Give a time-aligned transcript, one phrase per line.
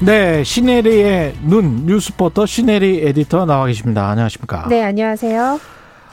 [0.00, 4.08] 네, 시네리의 눈 뉴스포터 시네리 에디터 나와 계십니다.
[4.08, 4.68] 안녕하십니까?
[4.68, 5.58] 네, 안녕하세요.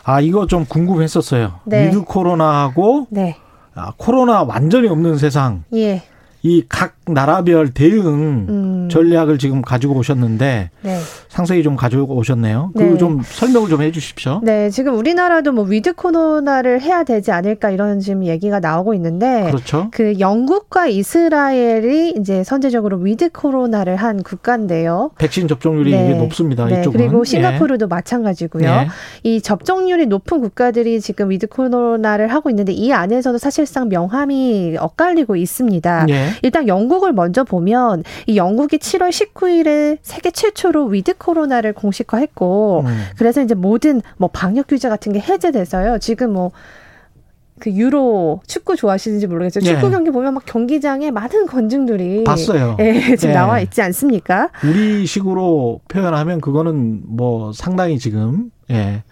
[0.03, 1.59] 아 이거 좀 궁금했었어요.
[1.65, 1.87] 네.
[1.87, 3.37] with 코로나하고 네.
[3.75, 5.63] 아, 코로나 완전히 없는 세상.
[5.73, 6.01] 예.
[6.41, 8.05] 이각 나라별 대응
[8.49, 8.89] 음.
[8.89, 10.99] 전략을 지금 가지고 오셨는데 네.
[11.29, 12.71] 상세히 좀 가지고 오셨네요.
[12.73, 12.85] 네.
[12.85, 14.41] 그거 좀 설명을 좀 해주십시오.
[14.43, 19.89] 네, 지금 우리나라도 뭐 with 코로나를 해야 되지 않을까 이런 지금 얘기가 나오고 있는데 그렇죠.
[19.91, 25.11] 그 영국과 이스라엘이 이제 선제적으로 with 코로나를 한 국가인데요.
[25.17, 26.05] 백신 접종률이 네.
[26.05, 26.65] 이게 높습니다.
[26.65, 26.97] 네, 이쪽은.
[26.97, 27.23] 그리고 예.
[27.25, 28.65] 싱가포르도 마찬가지고요.
[28.65, 28.87] 예.
[29.23, 36.05] 이 접종률이 높은 국가들이 지금 with 코로나를 하고 있는데 이 안에서도 사실상 명암이 엇갈리고 있습니다.
[36.09, 36.29] 예.
[36.41, 43.03] 일단 영국 을 먼저 보면 이 영국이 7월 19일에 세계 최초로 with 코로나를 공식화했고 음.
[43.17, 45.99] 그래서 이제 모든 뭐 방역 규제 같은 게 해제돼서요.
[45.99, 49.69] 지금 뭐그 유로 축구 좋아하시는지 모르겠어요.
[49.69, 49.75] 예.
[49.75, 52.77] 축구 경기 보면 막 경기장에 많은 관중들이 봤어요.
[52.79, 53.33] 예, 지금 예.
[53.33, 54.49] 나와 있지 않습니까?
[54.63, 59.03] 우리식으로 표현하면 그거는 뭐 상당히 지금 예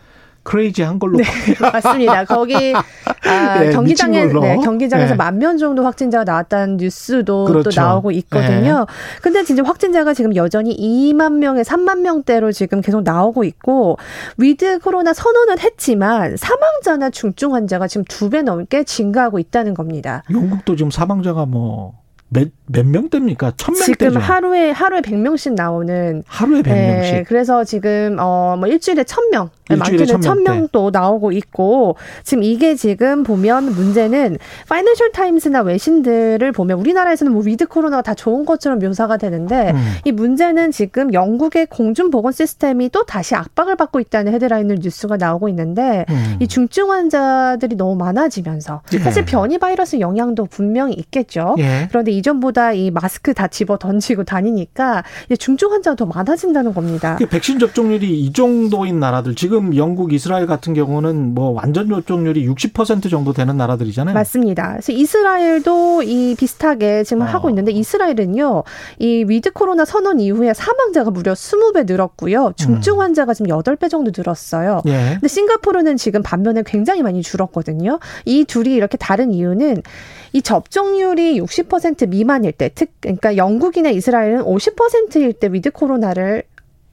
[0.43, 1.23] crazy한 걸로 네,
[1.59, 2.25] 맞습니다.
[2.25, 2.73] 거기
[3.25, 4.25] 아, 예, 경기장에.
[4.25, 5.15] 네, 경기장에서 예.
[5.15, 7.69] 만명 정도 확진자가 나왔다는 뉴스도 그렇죠.
[7.69, 8.85] 또 나오고 있거든요.
[9.21, 13.97] 근데 진짜 확진자가 지금 여전히 2만 명에 3만 명대로 지금 계속 나오고 있고
[14.37, 20.23] with 코로나 선언은 했지만 사망자나 중증 환자가 지금 두 배 넘게 증가하고 있다는 겁니다.
[20.31, 23.53] 영국도 지금 사망자가 뭐 몇몇 명대입니까?
[23.57, 24.19] 천 지금 명대죠.
[24.19, 27.27] 하루에 하루에 100명씩 나오는 하루에 백 네, 명씩.
[27.27, 30.49] 그래서 지금 어 뭐 일주일에 천 명, 일주일에 많게는 1000천 명대.
[30.51, 34.37] 명도 나오고 있고 지금 이게 지금 보면 문제는
[34.69, 39.93] 파이낸셜 타임스나 외신들을 보면 우리나라에서는 뭐 with 코로나가 다 좋은 것처럼 묘사가 되는데 음.
[40.05, 45.49] 이 문제는 지금 영국의 공중 보건 시스템이 또 다시 압박을 받고 있다는 헤드라인을 뉴스가 나오고
[45.49, 46.37] 있는데 음.
[46.39, 48.99] 이 중증 환자들이 너무 많아지면서 예.
[48.99, 51.55] 사실 변이 바이러스 영향도 분명히 있겠죠.
[51.57, 51.87] 예.
[51.89, 55.03] 그런데 이전보다 이 마스크 다 집어 던지고 다니니까
[55.39, 57.15] 중증 환자가 더 많아진다는 겁니다.
[57.17, 63.09] 그 백신 접종률이 이 정도인 나라들 지금 영국, 이스라엘 같은 경우는 뭐 완전 접종률이 60%
[63.09, 64.13] 정도 되는 나라들이잖아요.
[64.13, 64.73] 맞습니다.
[64.73, 67.25] 그래서 이스라엘도 이 비슷하게 지금 어.
[67.25, 68.63] 하고 있는데 이스라엘은요,
[68.99, 72.53] 이 with 코로나 선언 이후에 사망자가 무려 20배 늘었고요.
[72.55, 74.81] 중증 환자가 지금 8배 정도 늘었어요.
[74.87, 75.11] 예.
[75.13, 77.99] 근데 싱가포르는 지금 반면에 굉장히 많이 줄었거든요.
[78.25, 79.81] 이 둘이 이렇게 다른 이유는
[80.33, 86.43] 이 접종률이 60% 미만 일 때, 특, 그러니까 영국이나 이스라엘은 50%일 때 with 코로나를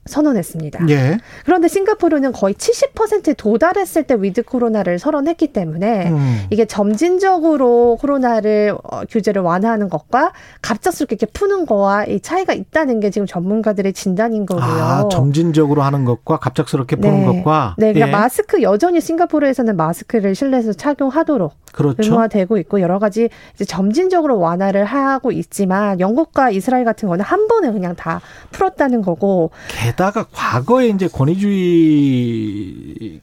[0.06, 0.88] 선언했습니다.
[0.88, 1.18] 예.
[1.44, 6.40] 그런데 싱가포르는 거의 70%에 도달했을 때 with 코로나를 선언했기 때문에 음.
[6.50, 13.10] 이게 점진적으로 코로나를 어, 규제를 완화하는 것과 갑작스럽게 이렇게 푸는 거와 이 차이가 있다는 게
[13.10, 14.64] 지금 전문가들의 진단인 거고요.
[14.64, 17.26] 아, 점진적으로 하는 것과 갑작스럽게 푸는 네.
[17.26, 18.10] 것과 네, 그러니까 예.
[18.10, 22.02] 마스크 여전히 싱가포르에서는 마스크를 실내에서 착용하도록 그렇죠.
[22.02, 27.70] 의무화되고 있고 여러 가지 이제 점진적으로 완화를 하고 있지만 영국과 이스라엘 같은 거는 한 번에
[27.72, 28.20] 그냥 다
[28.50, 31.60] 풀었다는 거고 게다가 과거에 이제 권위주의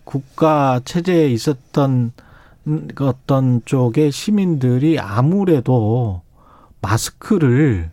[0.04, 2.12] 국가 체제에 있었던
[2.96, 6.22] 그 어떤 쪽의 시민들이 아무래도
[6.82, 7.92] 마스크를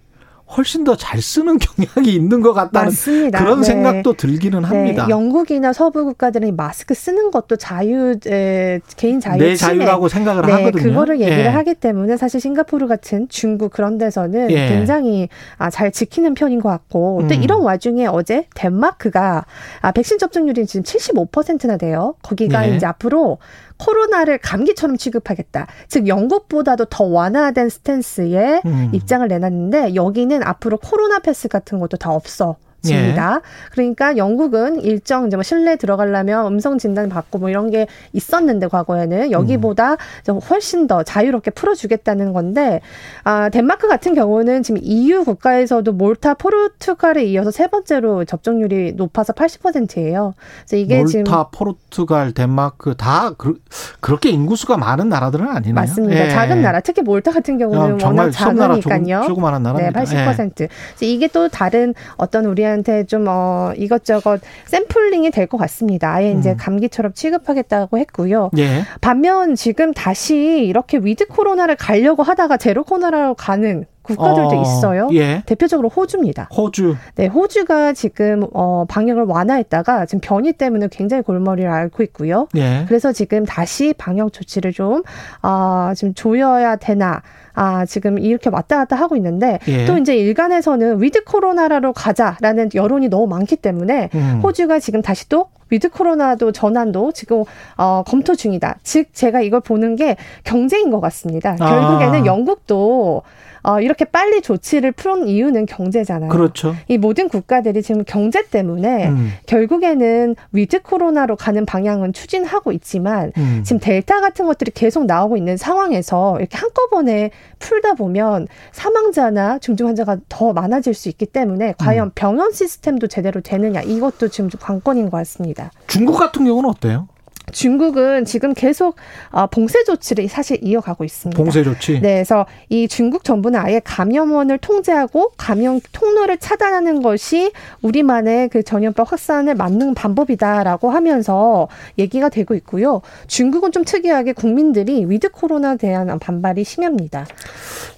[0.57, 3.39] 훨씬 더 잘 쓰는 경향이 있는 것 같다는 맞습니다.
[3.39, 3.65] 그런 네.
[3.67, 5.07] 생각도 들기는 합니다.
[5.07, 9.79] 네, 영국이나 서부 국가들은 이 마스크 쓰는 것도 자유 에, 개인 자유 내 침해.
[9.79, 10.83] 자유라고 생각을 네, 하거든요.
[10.83, 11.49] 그거를 얘기를 예.
[11.49, 14.69] 하기 때문에 사실 싱가포르 같은 중국 그런 데서는 예.
[14.69, 15.29] 굉장히
[15.59, 17.43] 아, 잘 지키는 편인 것 같고 또 음.
[17.43, 19.45] 이런 와중에 어제 덴마크가
[19.81, 22.15] 아, 백신 접종률이 지금 75%나 돼요.
[22.23, 22.77] 거기가 예.
[22.77, 23.39] 이제 앞으로
[23.85, 25.67] 코로나를 감기처럼 취급하겠다.
[25.89, 28.91] 즉 영국보다도 더 완화된 스탠스의 음.
[28.93, 32.57] 입장을 내놨는데 여기는 앞으로 코로나 패스 같은 것도 다 없어.
[32.85, 33.41] 집니다.
[33.73, 39.31] 그러니까 영국은 일정 이제 뭐 실내 들어가려면 음성 진단 받고 뭐 이런 게 있었는데 과거에는
[39.31, 42.81] 여기보다 좀 훨씬 더 자유롭게 풀어주겠다는 건데
[43.25, 50.35] 아 덴마크 같은 경우는 지금 EU 국가에서도 몰타, 포르투갈에 이어서 세 번째로 접종률이 높아서 80%예요.
[50.61, 53.61] 그래서 이게 몰타, 지금 포르투갈, 덴마크 다 그,
[54.03, 55.75] 렇게 인구수가 많은 나라들은 아니네요.
[55.75, 56.27] 맞습니다.
[56.27, 56.31] 예.
[56.31, 59.27] 작은 나라, 특히 몰타 같은 경우는 어, 워낙 정말 섬나라 조금, 작으니까요.
[59.27, 60.03] 조그마한 네, 나라입니다.
[60.03, 60.55] 80%.
[60.57, 60.71] 그래서
[61.01, 66.13] 이게 또 다른 어떤 우리 한테 좀, 어, 이것저것 샘플링이 될 것 같습니다.
[66.15, 66.57] 아예 이제 음.
[66.59, 68.51] 감기처럼 취급하겠다고 했고요.
[68.57, 68.63] 예.
[68.65, 68.83] 예.
[69.01, 75.09] 반면 지금 다시 이렇게 with 코로나를 가려고 하다가 제로 코로나로 가는 국가들도 어, 있어요.
[75.13, 75.43] 예.
[75.47, 76.49] 대표적으로 호주입니다.
[76.55, 76.97] 호주.
[77.15, 82.49] 네, 호주가 지금 어 방역을 완화했다가 지금 변이 때문에 굉장히 골머리를 앓고 있고요.
[82.57, 82.85] 예.
[82.89, 85.03] 그래서 지금 다시 방역 조치를 좀,
[85.43, 87.23] 아, 지금 조여야 되나.
[87.55, 89.85] 아, 지금 이렇게 왔다 갔다 하고 있는데, 예.
[89.87, 94.41] 또 이제 일각에서는 위드 코로나로 가자라는 여론이 너무 많기 때문에, 음.
[94.43, 97.43] 호주가 지금 다시 또 위드 코로나도 전환도 지금
[97.77, 98.79] 어, 검토 중이다.
[98.85, 101.57] 즉 제가 이걸 보는 게 경제인 것 같습니다.
[101.59, 101.67] 아.
[101.69, 103.23] 결국에는 영국도
[103.65, 106.29] 어, 이렇게 빨리 조치를 푸는 이유는 경제잖아요.
[106.29, 106.77] 그렇죠.
[106.87, 109.31] 이 모든 국가들이 지금 경제 때문에 음.
[109.47, 113.63] 결국에는 위드 코로나로 가는 방향은 추진하고 있지만 음.
[113.65, 120.19] 지금 델타 같은 것들이 계속 나오고 있는 상황에서 이렇게 한꺼번에 풀다 보면 사망자나 중증 환자가
[120.29, 121.75] 더 많아질 수 있기 때문에 음.
[121.79, 125.64] 과연 병원 시스템도 제대로 되느냐 이것도 지금 좀 관건인 것 같습니다.
[125.87, 127.09] 중국 같은 경우는 어때요?
[127.53, 128.97] 중국은 지금 계속
[129.31, 131.37] 어, 봉쇄 조치를 사실 이어가고 있습니다.
[131.41, 131.95] 봉쇄 조치.
[131.95, 137.53] 네, 그래서 이 중국 정부는 아예 감염원을 통제하고 감염 통로를 차단하는 것이
[137.83, 141.69] 우리만의 그 전염병 확산을 막는 방법이다라고 하면서
[141.99, 143.03] 얘기가 되고 있고요.
[143.27, 147.27] 중국은 좀 특이하게 국민들이 위드 코로나에 대한 반발이 심합니다.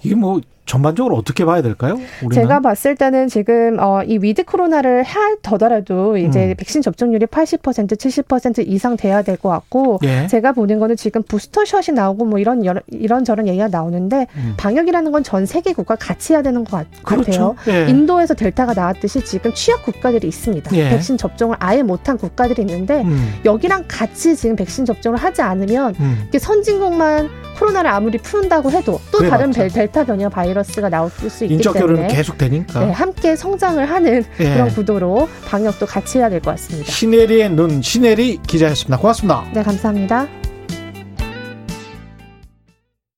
[0.02, 1.98] 이게 뭐 전반적으로 어떻게 봐야 될까요?
[2.22, 2.30] 우리는?
[2.42, 6.54] 제가 봤을 때는 지금 어, 이 위드 코로나를 하더라도 이제 음.
[6.58, 10.26] 백신 접종률이 80% 70% 이상 돼야 될 것 같고 예.
[10.28, 14.54] 제가 보는 거는 지금 부스터샷이 나오고 뭐 이런 여러, 이런 저런 얘기가 나오는데 음.
[14.56, 17.56] 방역이라는 건 전 세계 국가 같이 해야 되는 것 같, 그렇죠.
[17.66, 17.86] 아요 예.
[17.88, 20.76] 인도에서 델타가 나왔듯이 지금 취약 국가들이 있습니다.
[20.76, 20.90] 예.
[20.90, 23.34] 백신 접종을 아예 못한 국가들이 있는데 음.
[23.44, 26.28] 여기랑 같이 지금 백신 접종을 하지 않으면 음.
[26.38, 27.28] 선진국만
[27.58, 29.60] 코로나를 아무리 푼다고 해도 또 그래 다른 맞죠.
[29.60, 32.80] 벨- 델타 변이 바이러스 가 나올 수 있기 인적 교류는 때문에 계속 되니까.
[32.84, 34.44] 네, 함께 성장을 하는 예.
[34.54, 36.90] 그런 구도로 방역도 같이 해야 될 것 같습니다.
[36.92, 38.98] 시네리의 눈 시네리 기자였습니다.
[38.98, 39.44] 고맙습니다.
[39.52, 40.45] 네, 감사합니다.